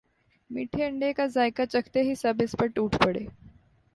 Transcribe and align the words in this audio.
میٹھے 0.49 0.85
انڈے 0.85 1.11
کا 1.13 1.25
ذائقہ 1.25 1.65
چکھتے 1.65 2.01
ہی 2.03 2.15
سب 2.15 2.41
اس 2.43 2.55
پر 2.59 2.67
ٹوٹ 2.67 2.95
پڑے 3.03 3.25